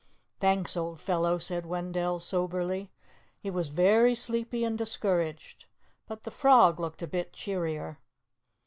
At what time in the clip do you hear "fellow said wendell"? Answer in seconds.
0.99-2.19